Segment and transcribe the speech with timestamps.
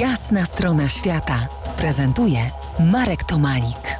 [0.00, 1.48] Jasna strona świata
[1.78, 2.38] prezentuje
[2.92, 3.98] Marek Tomalik.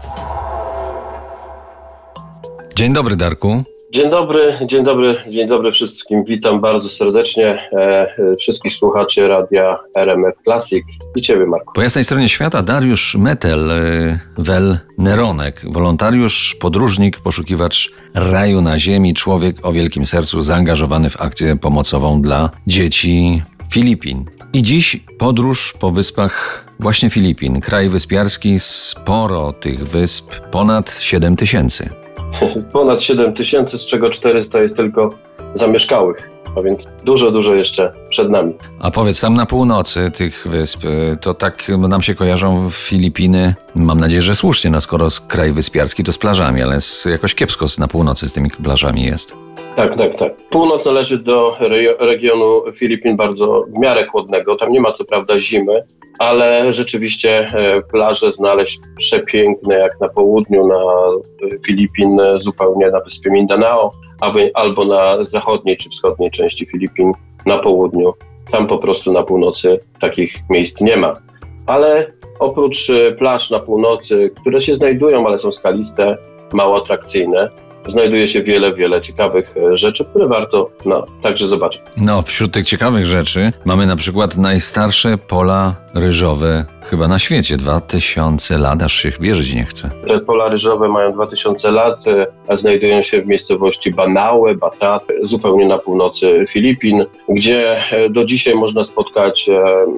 [2.76, 3.65] Dzień dobry, Darku.
[3.93, 6.24] Dzień dobry, dzień dobry, dzień dobry wszystkim.
[6.24, 10.85] Witam bardzo serdecznie e, e, wszystkich słuchaczy radia RMF Classic
[11.17, 11.73] i Ciebie, Marku.
[11.75, 19.15] Po jasnej stronie świata Dariusz Metel, e, Wel Neronek, wolontariusz, podróżnik, poszukiwacz raju na ziemi,
[19.15, 23.43] człowiek o wielkim sercu, zaangażowany w akcję pomocową dla dzieci
[23.77, 24.24] Filipin.
[24.52, 27.61] I dziś podróż po wyspach właśnie Filipin.
[27.61, 31.89] Kraj wyspiarski, sporo tych wysp, ponad 7 tysięcy.
[32.72, 35.11] Ponad 7 tysięcy, z czego 400 jest tylko
[35.55, 36.31] zamieszkałych.
[36.56, 38.55] A więc dużo, dużo jeszcze przed nami.
[38.78, 44.00] A powiedz, tam na północy tych wysp, y, to tak nam się kojarzą Filipiny, mam
[44.00, 48.28] nadzieję, że słusznie, no skoro kraj wyspiarski to z plażami, ale jakoś kiepsko na północy
[48.28, 49.45] z tymi plażami jest.
[49.77, 50.36] Tak, tak, tak.
[50.50, 51.56] Północ należy do
[51.98, 54.56] regionu Filipin bardzo w miarę chłodnego.
[54.56, 55.84] Tam nie ma co prawda zimy,
[56.19, 60.81] ale rzeczywiście e, plaże znaleźć przepiękne jak na południu na
[61.67, 63.92] Filipin, zupełnie na wyspie Mindanao,
[64.55, 67.12] albo na zachodniej czy wschodniej części Filipin
[67.47, 68.14] na południu.
[68.51, 71.17] Tam po prostu na północy takich miejsc nie ma.
[71.67, 76.17] Ale oprócz e, plaż na północy, które się znajdują, ale są skaliste,
[76.53, 77.51] mało atrakcyjne,
[77.89, 81.83] znajduje się wiele, wiele ciekawych e, rzeczy, które warto no, także zobaczyć.
[81.97, 87.56] No, wśród tych ciekawych rzeczy mamy na przykład najstarsze pola ryżowe chyba na świecie.
[87.56, 89.91] 2000 lat, aż się wierzyć nie chce.
[90.06, 92.05] Te pola ryżowe mają 2000 lat,
[92.48, 98.25] a e, znajdują się w miejscowości Banaue, Batat, zupełnie na północy Filipin, gdzie e, do
[98.25, 99.51] dzisiaj można spotkać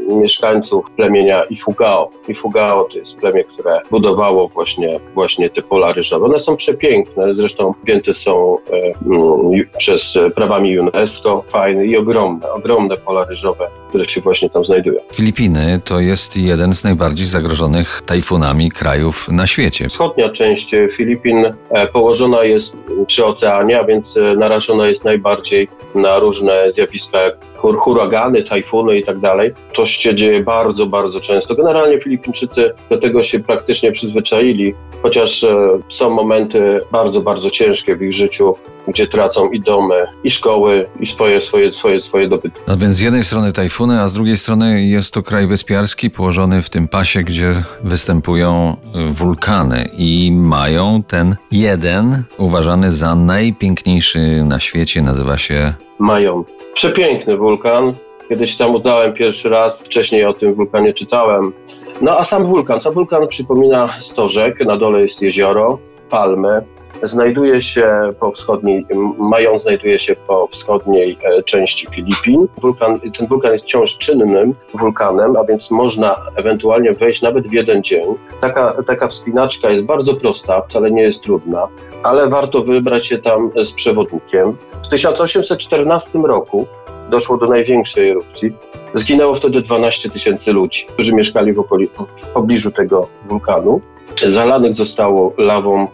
[0.09, 2.11] mieszkańców plemienia Ifugao.
[2.28, 6.27] Ifugao to jest plemię, które budowało właśnie, właśnie te pola ryżowe.
[6.27, 12.97] One są przepiękne, zresztą objęte są e, przez e, prawami UNESCO, fajne i ogromne, ogromne
[12.97, 15.00] pola ryżowe, które się właśnie tam znajdują.
[15.14, 19.89] Filipiny to jest jeden z najbardziej zagrożonych tajfunami krajów na świecie.
[19.89, 26.72] Wschodnia część Filipin e, położona jest przy oceanie, a więc narażona jest najbardziej na różne
[26.72, 27.19] zjawiska
[27.64, 29.52] jak huragany, tajfuny i tak dalej.
[29.72, 31.54] To się dzieje bardzo, bardzo często.
[31.54, 35.46] Generalnie Filipińczycy do tego się praktycznie przyzwyczaili, chociaż
[35.88, 38.54] są momenty bardzo, bardzo ciężkie w ich życiu,
[38.88, 42.60] gdzie tracą i domy, i szkoły, i swoje, swoje, swoje, swoje dobytki.
[42.69, 46.62] No więc z jednej strony tajfuny, a z drugiej strony jest to kraj wyspiarski położony
[46.62, 48.76] w tym pasie, gdzie występują
[49.10, 55.75] y, wulkany i mają ten jeden uważany za najpiękniejszy na świecie, nazywa się...
[55.98, 56.44] Mają.
[56.75, 57.95] Przepiękny wulkan.
[58.29, 61.53] Kiedyś tam udałem pierwszy raz, wcześniej o tym wulkanie czytałem.
[62.01, 65.79] No a sam wulkan, sam wulkan przypomina stożek, na dole jest jezioro,
[66.11, 66.62] palmy,
[67.03, 68.86] Znajduje się po wschodniej,
[69.19, 72.47] Mają znajduje się po wschodniej e, części Filipin.
[72.60, 77.82] Wulkan, ten wulkan jest wciąż czynnym wulkanem, a więc można ewentualnie wejść nawet w jeden
[77.82, 78.04] dzień.
[78.41, 81.69] Taka, taka wspinaczka jest bardzo prosta, wcale nie jest trudna,
[82.03, 84.56] ale warto wybrać się tam z przewodnikiem.
[84.82, 86.66] W 1814 roku
[87.10, 88.53] doszło do największej erupcji.
[88.94, 93.81] Zginęło wtedy 12 tysięcy ludzi, którzy mieszkali w, okolic- w pobliżu tego wulkanu.
[94.26, 95.88] Zalanych zostało lawą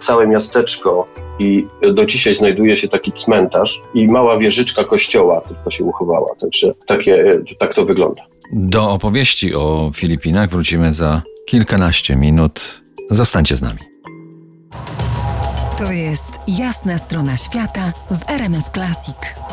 [0.00, 1.08] całe miasteczko
[1.38, 6.34] i do dzisiaj znajduje się taki cmentarz i mała wieżyczka kościoła tylko się uchowała.
[6.40, 8.22] Także takie, tak to wygląda.
[8.52, 12.82] Do opowieści o Filipinach wrócimy za kilkanaście minut.
[13.10, 13.78] Zostańcie z nami.
[15.78, 19.45] To jest jasna strona świata w RMS Classic.